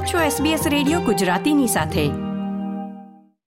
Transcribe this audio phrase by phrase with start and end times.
[0.00, 2.02] આપ છો SBS radio ગુજરાતીની સાથે.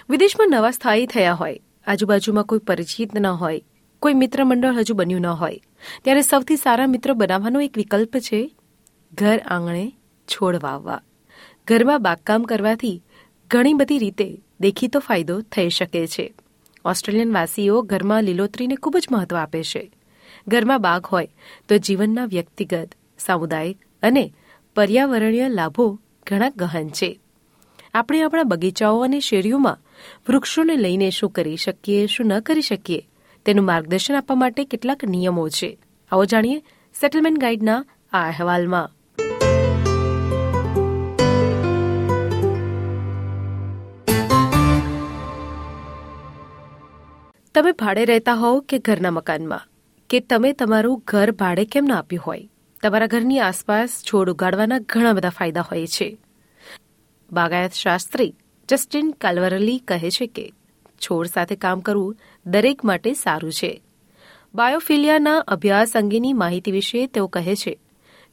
[0.09, 3.61] વિદેશમાં નવા સ્થાયી થયા હોય, આજુબાજુમાં કોઈ પરિચિત ન હોય,
[3.99, 5.59] કોઈ મિત્ર મંડળ હજુ બન્યું ન હોય,
[6.03, 8.55] ત્યારે સૌથી સારા મિત્ર બનાવવાનો એક વિકલ્પ છે
[9.13, 9.93] ઘર આંગણે
[10.27, 11.01] છોડ વાવવા.
[11.67, 13.03] ઘરમાં બાગકામ કરવાથી
[13.47, 16.33] ઘણી બધી રીતે દેખીતો ફાયદો થઈ શકે છે.
[16.85, 19.91] ઓસ્ટ્રેલિયન વાસીઓ ઘરમાં લીલોતરીને ખૂબ જ મહત્વ આપે છે.
[20.47, 21.29] ઘરમાં બાગ હોય
[21.69, 22.89] તો જીવનના વ્યક્તિગત,
[23.19, 24.33] સામુદાયિક અને
[24.75, 27.19] પર્યાવરણીય લાભો ઘણા ગહન છે.
[27.93, 29.77] આપણે આપણા બગીચાઓ અને શેરીઓમાં
[30.29, 33.07] વૃક્ષોને લઈને શું કરી શકીએ, શું ન કરી શકીએ,
[33.45, 35.77] તેનું માર્ગદર્શન આપવા માટે કેટલાક નિયમો છે.
[36.11, 36.59] આવો જાણીએ
[37.01, 38.91] સેટલમેન્ટ ગાઈડના આ અહેવાલમાં.
[47.55, 49.61] તમે ભાડે રહેતા હોવ કે ઘરના મકાનમાં?
[50.09, 52.49] કે તમે તમારું ઘર ભાડે કેમ ના આપ્યું હોય?
[52.83, 56.17] તમારા ઘરની આસપાસ છોડ ઉગાડવાના ઘણા બધા ફાયદા હોય છે.
[57.31, 58.35] બાગાયત શાસ્ત્રી
[58.69, 60.53] જસ્ટિન કાલ્વરલી કહે છે કે,
[61.01, 63.81] છોડ સાથે કામ કરવું દરેક માટે સારું છે.
[64.55, 67.79] બાયોફિલિયાના અભ્યાસ અંગેની માહિતી વિશે તેઓ કહે છે,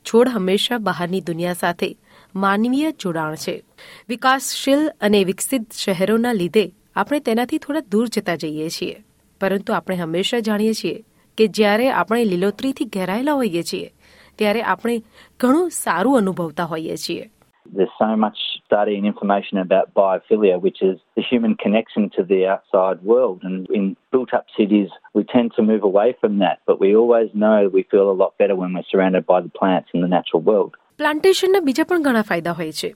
[0.05, 1.97] છોડ હંમેશા બહારની દુનિયા સાથે
[2.35, 3.63] માનવીય જોડાણ છે.
[4.09, 9.05] વિકાસશીલ અને વિકસિત શહેરોના લીધે આપણે તેનાથી થોડા દૂર જતા જઈએ છીએ.
[9.41, 11.05] પરંતુ આપણે હંમેશા જાણીએ છીએ
[11.39, 13.93] કે જ્યારે આપણે લીલોતરીથી ઘેરાયેલા હોઈએ છીએ
[14.39, 14.97] ત્યારે આપણે
[15.41, 17.27] ઘણું સારું અનુભવતા હોઈએ છીએ
[17.67, 22.41] There's so much study and information about biophilia, which is the human connection to the
[22.47, 23.39] outside world.
[23.43, 26.57] And in built up cities, we tend to move away from that.
[26.67, 29.91] But we always know we feel a lot better when we're surrounded by the plants
[29.95, 30.73] in the natural world.
[30.99, 32.91] પ્લાન્ટેશનના બીજા પણ ઘણા ફાયદા હોય છે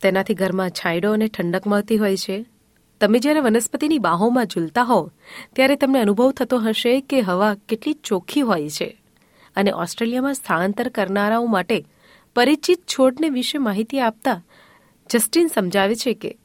[0.00, 2.38] તેનાથી ઘરમાં છાંયડો અને ઠંડક મળતી હોય છે
[3.00, 5.04] તમે જ્યારે વનસ્પતિની બાહોમાં ઝૂલતા હોવ
[5.56, 8.88] ત્યારે તમને અનુભવ થતો હશે કે હવા કેટલી ચોખ્ખી હોય છે
[9.56, 11.84] અને ઓસ્ટ્રેલિયામાં સ્થળાંતર કરનારાઓ માટે
[12.36, 14.42] પરિચિત છોડને વિશે માહિતી આપતા
[15.10, 16.38] જસ્ટિન સમજાવે છે કે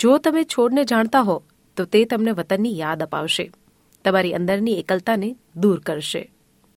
[0.00, 1.42] જો તમે છોડને જાણતા હો
[1.76, 3.50] તો તે તમને વતનની યાદ અપાવશે
[4.04, 6.30] તમારી અંદરની એકલતાને દૂર કરશે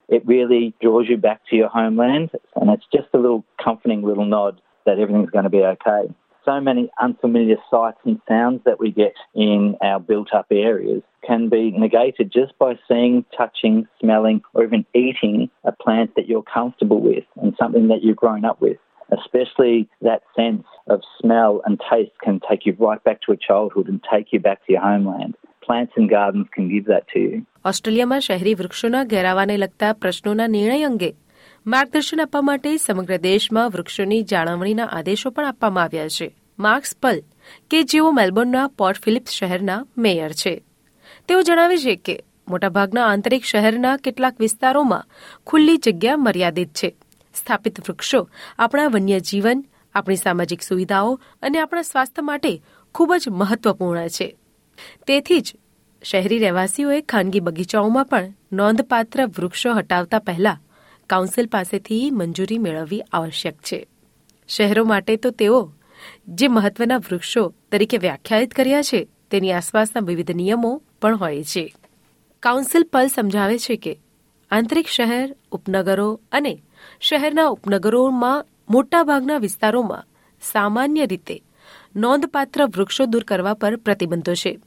[0.10, 4.26] It really draws you back to your homeland, and it's just a little comforting little
[4.26, 4.54] nod
[4.86, 6.04] that everything's going to be okay.
[6.47, 11.49] so many unfamiliar sights and sounds that we get in our built up areas can
[11.49, 17.01] be negated just by seeing, touching, smelling, or even eating a plant that you're comfortable
[17.01, 18.79] with and something that you've grown up with.
[19.19, 23.89] Especially that sense of smell and taste can take you right back to a childhood
[23.89, 25.37] and take you back to your homeland.
[25.67, 27.47] Plants and gardens can give that to you.
[27.65, 31.11] ઓસ્ટ્રેલિયામાં શહેરી વૃક્ષોના ઘેરાવાને લગતા પ્રશ્નોના નિર્ણય અંગે
[31.68, 36.36] માર્ગદર્શન આપવા માટે સમગ્ર દેશમાં વૃક્ષોની જાળવણીના આદેશો પણ આપવામાં આવ્યા છે.
[36.60, 37.22] માર્ક્સ પલ,
[37.72, 40.64] કે જેઓ મેલબોર્નના પોર્ટ ફિલિપ્સ શહેરના મેયર છે.
[41.28, 45.06] તેઓ જણાવે છે કે, મોટાભાગના આંતરિક શહેરના કેટલાક વિસ્તારોમાં
[45.48, 46.96] ખુલ્લી જગ્યા મર્યાદિત છે.
[47.36, 48.30] સ્થાપિત વૃક્ષો
[48.60, 52.62] આપણા વન્ય જીવન આપણી સામાજિક સુવિધાઓ અને આપણા સ્વાસ્થ્ય માટે
[52.96, 54.38] ખૂબ જ મહત્વપૂર્ણ છે.
[55.08, 55.54] તેથી જ
[56.04, 60.60] શહેરી રહેવાસીઓએ ખાનગી બગીચાઓમાં પણ નોંધપાત્ર વૃક્ષો હટાવતા પહેલા
[61.10, 63.80] કાઉન્સિલ પાસેથી મંજૂરી મેળવવી આવશ્યક છે.
[64.48, 65.60] શહેરો માટે તો તેઓ
[66.28, 71.74] જે મહત્વના વૃક્ષો તરીકે વ્યાખ્યાયિત કર્યા છે, તેની આસપાસના વિવિધ નિયમો પણ હોય છે.
[72.44, 73.94] કાઉન્સિલ પલ સમજાવે છે કે
[74.52, 76.54] આંતરિક શહેર, ઉપનગરો અને
[77.02, 80.08] શહેરના ઉપનગરોમાં મોટાભાગના વિસ્તારોમાં
[80.42, 81.38] સામાન્ય રીતે
[81.96, 84.60] નોંધપાત્ર વૃક્ષો દૂર કરવા પર પ્રતિબંધો છે,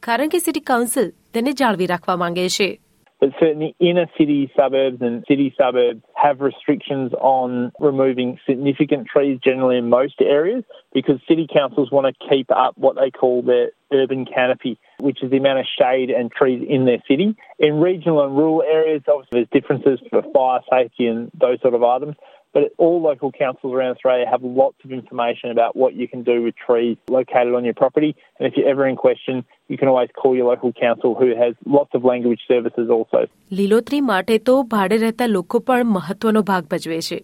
[0.00, 2.80] કારણ કે સિટી કાઉન્સિલ તેને જાળવી રાખવા માંગે છે.
[3.22, 9.78] But certainly inner city suburbs and city suburbs have restrictions on removing significant trees generally
[9.78, 14.24] in most areas because city councils want to keep up what they call their urban
[14.24, 17.36] canopy, which is the amount of shade and trees in their city.
[17.60, 21.84] In regional and rural areas, obviously there's differences for fire safety and those sort of
[21.84, 22.16] items.
[22.54, 26.34] But all local councils around Australia have lots of information about what you can do
[26.42, 28.10] with trees located on your property.
[28.36, 31.54] And if you're ever in question, you can always call your local council who has
[31.68, 33.22] lots of language services also.
[33.52, 37.18] લીલોતરી માટે તો ભાડે રહેતા લોકો પણ મહત્વનો ભાગ ભજવે છે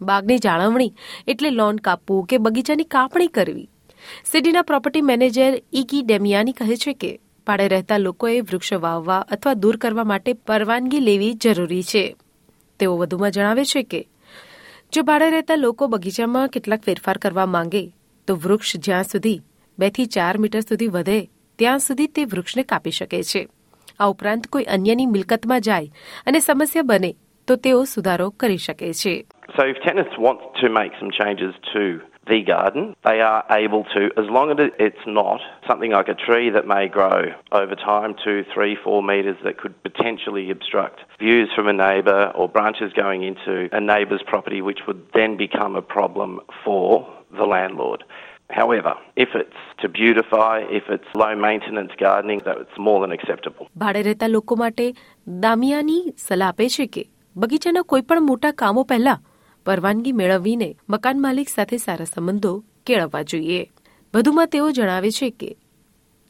[0.00, 0.90] બાગની જાળવણી
[1.28, 3.64] એટલે લોન કાપવું કે બગીચાની કાપણી કરવી
[4.24, 7.12] સિટીના પ્રોપર્ટી મેનેજર ઇકી ડેમિયાની કહે છે કે
[7.46, 12.04] ભાડે રહેતા લોકોએ વૃક્ષ વાવવા અથવા દૂર કરવા માટે પરવાનગી લેવી જરૂરી છે
[12.80, 14.02] તેઓ વધુમાં જણાવે છે કે
[14.92, 17.92] જો ભાડે રહેતા લોકો બગીચામાં કેટલાક ફેરફાર કરવા માંગે,
[18.28, 19.40] તો વૃક્ષ જ્યાં સુધી
[19.78, 21.18] બેથી ચાર મીટર સુધી વધે,
[21.58, 23.48] ત્યાં સુધી તે વૃક્ષને કાપી શકે છે.
[24.00, 25.86] આ ઉપરાંત કોઈ અન્યની મિલકતમાં જાય
[26.26, 27.12] અને સમસ્યા બને,
[27.48, 29.14] તો તેઓ સુધારો કરી શકે છે.
[29.56, 31.82] So if tenants want to make some changes to
[32.27, 36.49] the garden, they are able to, as long as it's not something like a tree
[36.51, 37.19] that may grow
[37.51, 42.47] over time, two, three, four metres, that could potentially obstruct views from a neighbour or
[42.47, 47.07] branches going into a neighbour's property, which would then become a problem for
[47.39, 48.03] the landlord.
[48.49, 53.65] However, if it's to beautify, if it's low maintenance gardening, that's more than acceptable.
[53.77, 54.87] ભાડે રહેતા લોકો માટે
[55.45, 57.03] દામિયાની સલાહ આપે છે કે
[57.37, 59.19] બગીચાના કોઈપણ મોટા કામો પહેલા
[59.66, 63.70] પરવાનગી મેળવીને મકાન માલિક સાથે સારા સંબંધો કેળવવા જોઈએ.
[64.14, 65.56] વધુમાં તેઓ જણાવે છે કે,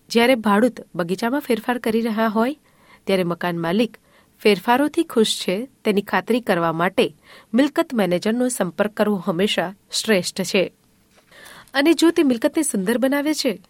[0.09, 2.57] જ્યારે ભાડૂત બગીચામાં ફેરફાર કરી રહ્યા હોય,
[3.05, 3.97] ત્યારે મકાન માલિક
[4.39, 7.15] ફેરફારોથી ખુશ છે તેની ખાતરી કરવા માટે
[7.55, 10.73] મિલકત મેનેજરનો સંપર્ક કરવો હંમેશા શ્રેષ્ઠ છે.
[11.75, 13.61] અને જો તે મિલકતને સુંદર બનાવે છે,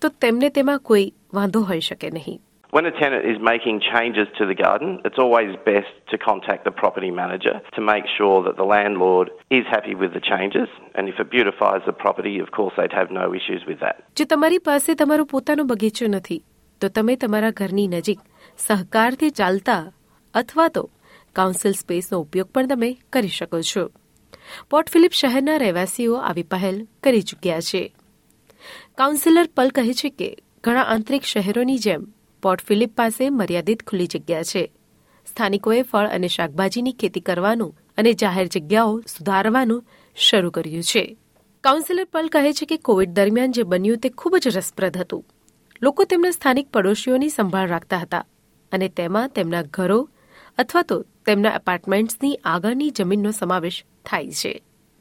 [0.00, 2.40] તો તેમને તેમાં કોઈ વાંધો હોઈ શકે નહીં.
[2.72, 6.70] When a tenant is making changes to the garden, it's always best to contact the
[6.72, 10.68] property manager to make sure that the landlord is happy with the changes.
[10.94, 13.96] And if it beautifies the property, of course, they'd have no issues with that.
[14.16, 16.38] જો તમારી પાસે તમારો પોતાનો બગીચો નથી
[16.80, 18.22] તો તમે તમારા ઘરની નજીક
[18.58, 19.76] સહકારથી ચાલતા
[20.34, 20.84] અથવા તો
[21.36, 23.84] કાઉન્સિલ સ્પેસનો ઉપયોગ પણ તમે કરી શકો છો
[24.70, 27.84] પોર્ટ ફિલિપ શહેરના રહેવાસીઓ આવી પહેલ કરી ચૂક્યા છે
[28.98, 30.32] કાઉન્સિલર પલ કહે છે કે
[30.64, 32.10] ઘણા આંતરિક શહેરોની જેમ
[32.42, 34.62] પોર્ટ ફિલિપ પાસે મર્યાદિત ખુલ્લી જગ્યા છે.
[35.26, 39.84] સ્થાનિકોએ ફળ અને શાકભાજીની ખેતી કરવાનું અને જાહેર જગ્યાઓ સુધારવાનું
[40.16, 41.04] શરૂ કર્યું છે.
[41.64, 45.22] કાઉન્સિલર પલ કહે છે કે કોવિડ દરમિયાન જે બન્યું તે ખૂબ જ રસપ્રદ હતું.
[45.82, 48.24] લોકો તેમના સ્થાનિક પડોશીઓની સંભાળ રાખતા હતા
[48.72, 50.00] અને તેમાં તેમના ઘરો
[50.58, 54.52] અથવા તો તેમના એપાર્ટમેન્ટ્સની આગળની જમીનનો સમાવેશ થાય છે,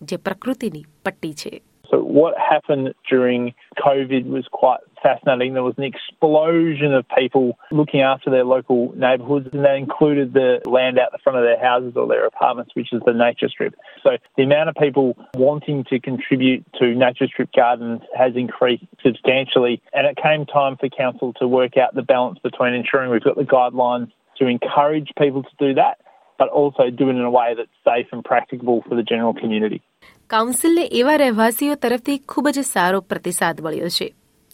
[0.01, 1.53] જે પ્રકૃતિની પટ્ટી છે.
[1.91, 3.43] So what happened during
[3.81, 5.54] COVID was quite fascinating.
[5.54, 10.60] There was an explosion of people looking after their local neighbourhoods, and that included the
[10.64, 13.74] land out the front of their houses or their apartments, which is the nature strip.
[14.02, 19.82] So the amount of people wanting to contribute to nature strip gardens has increased substantially,
[19.92, 23.36] and it came time for council to work out the balance between ensuring we've got
[23.36, 25.98] the guidelines to encourage people to do that,
[26.38, 29.80] but also do it in a way that's safe and practicable for the general community.
[30.28, 34.06] કાઉન્સિલને એવા રહેવાસીઓ તરફથી ખૂબ જ સારો પ્રતિસાદ મળ્યો છે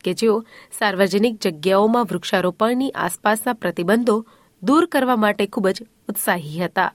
[0.04, 0.36] કે જેઓ
[0.80, 4.26] સાર્વજનિક જગ્યાઓમાં વૃક્ષારોપણની આસપાસના પ્રતિબંધો
[4.64, 6.92] દૂર કરવા માટે ખૂબ જ ઉત્સાહી હતા.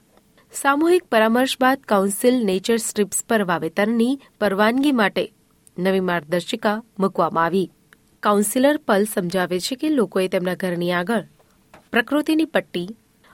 [0.53, 5.33] સામૂહિક પરામર્શ બાદ કાઉન્સિલ નેચર સ્ટ્રીપ્સ પર વાવેતરની પરવાનગી માટે
[5.77, 7.69] નવી માર્ગદર્શિકા મૂકવામાં આવી.
[8.23, 11.25] કાઉન્સિલર પલ સમજાવે છે કે લોકોએ તેમના ઘરની આગળ
[11.91, 12.87] પ્રકૃતિની પટ્ટી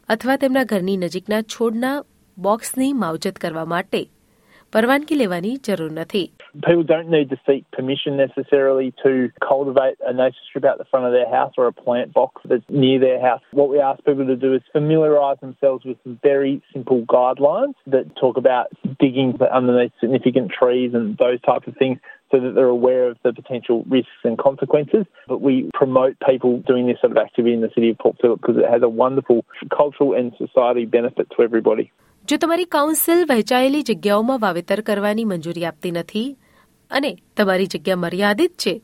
[0.09, 2.03] અથવા તેમના ઘરની નજીકના છોડના
[2.37, 4.09] બોક્સની માવજત કરવા માટે
[4.73, 6.31] પરવાનગી લેવાની જરૂર નથી.
[6.53, 11.05] People don't need to seek permission necessarily to cultivate a nature strip out the front
[11.05, 13.41] of their house or a plant box that's near their house.
[13.51, 18.15] What we ask people to do is familiarise themselves with some very simple guidelines that
[18.15, 18.67] talk about
[18.99, 21.99] digging underneath significant trees and those types of things
[22.31, 25.05] so that they're aware of the potential risks and consequences.
[25.27, 28.41] But we promote people doing this sort of activity in the city of Port Phillip
[28.41, 29.45] because it has a wonderful
[29.75, 31.91] cultural and society benefit to everybody.
[32.29, 36.37] જો તમારી council વહેંચાયેલી જગ્યાઓમાં વાવેતર કરવાની મંજૂરી આપતી નથી
[36.91, 38.81] અને તમારી જગ્યા મર્યાદિત છે,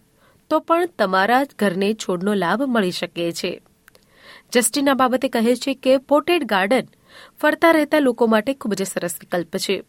[0.50, 3.62] તો પણ તમારા ઘરને છોડનો લાભ મળી શકે છે.
[4.52, 6.88] જસ્ટિન બાબતે કહે છે કે પોટેડ ગાર્ડન
[7.42, 9.84] ફરતા રહેતા લોકો માટે ખૂબ જ સરસ વિકલ્પ છે.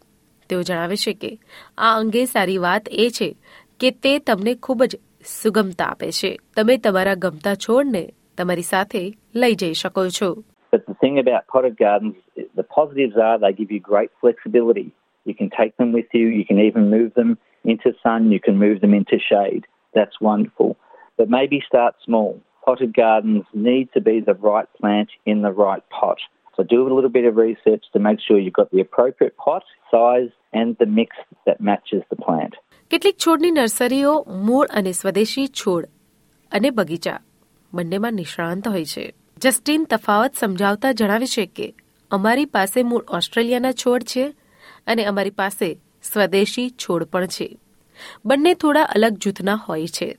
[0.49, 1.39] તેઓ જણાવે છે કે
[1.79, 3.37] આ અંગે સારી વાત એ છે
[3.81, 4.97] કે તે તમને ખૂબ જ
[5.43, 6.39] સુગમતા આપે છે.
[6.57, 10.45] તમે તમારા ગમતા છોડને તમારી સાથે લઈ જઈ શકો છો.
[10.76, 12.16] But the thing about potted gardens,
[12.56, 14.94] the positives are they give you great flexibility.
[15.26, 18.58] You can take them with you, you can even move them into sun, you can
[18.58, 19.66] move them into shade.
[19.94, 20.78] That's wonderful.
[21.18, 22.40] But maybe start small.
[22.66, 26.20] Potted gardens need to be the right plant in the right pot.
[26.56, 29.64] So do a little bit of research to make sure you've got the appropriate pot,
[29.90, 32.54] size, and the mix that matches the plant.
[32.90, 34.14] કેટલીક છોડની નર્સરીઓ
[34.48, 35.86] મૂળ અને સ્વદેશી છોડ
[36.52, 37.20] અને બગીચા
[37.74, 39.06] બંનેમાં નિષ્ણાંત હોય છે
[39.42, 41.68] જસ્ટિન તફાવત સમજાવતા જણાવે છે કે
[42.12, 44.26] અમારી પાસે મૂળ ઓસ્ટ્રેલિયાના છોડ છે
[44.88, 45.70] અને અમારી પાસે
[46.04, 47.48] સ્વદેશી છોડ પણ છે
[48.26, 50.10] બંને થોડા અલગ જૂથના હોય છે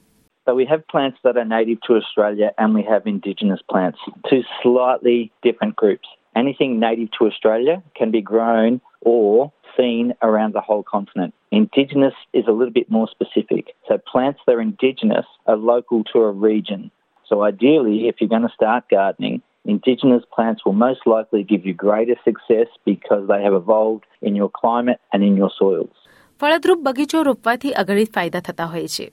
[0.47, 4.43] So we have plants that are native to Australia and we have indigenous plants, two
[4.63, 6.09] slightly different groups.
[6.35, 11.35] Anything native to Australia can be grown or seen around the whole continent.
[11.53, 13.75] Indigenous is a little bit more specific.
[13.89, 16.91] So plants that are indigenous are local to a region.
[17.32, 21.74] So ideally, if you're going to start gardening, indigenous plants will most likely give you
[21.76, 25.94] greater success because they have evolved in your climate and in your soils.
[26.42, 29.06] ફળદ્રુપ બગીચો રોપવાથી અગણિત ફાયદા થતા હોય છે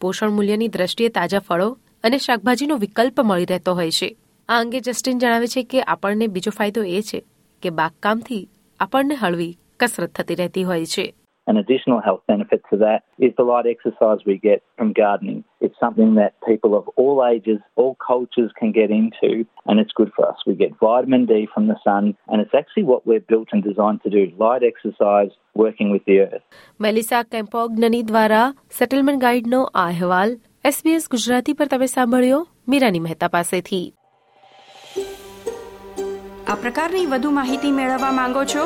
[0.00, 1.68] પોષણ મૂલ્યની દ્રષ્ટિએ તાજા ફળો
[2.04, 4.08] અને શાકભાજીનો વિકલ્પ મળી રહેતો હોય છે
[4.48, 7.20] આ અંગે જસ્ટિન જણાવે છે કે આપણને બીજો ફાયદો એ છે
[7.62, 8.44] કે બાગકામથી
[8.80, 11.06] આપણને હળવી કસરત થતી રહેતી હોય છે
[11.49, 15.43] An additional health benefit to that is the light exercise we get from gardening.
[15.61, 19.29] It's something that people of all ages, all cultures can get into,
[19.67, 20.39] and it's good for us.
[20.47, 24.01] We get vitamin D from the sun, and it's actually what we're built and designed
[24.05, 26.43] to do light exercise, working with the earth.
[26.79, 28.41] Melissa કેમ્પોગ્નની દ્વારા
[28.79, 30.33] settlement ગાઈડનો આ અહેવાલ
[30.71, 32.41] SBS Gujarati પર તમે સાંભળ્યો
[32.73, 33.85] મીરાની મહેતા પાસેથી
[36.47, 38.65] આ પ્રકારની વધુ માહિતી મેળવવા માંગો છો